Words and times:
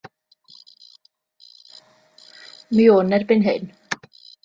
Mi 2.75 2.89
wn 2.97 3.17
erbyn 3.19 3.49
hyn. 3.51 3.73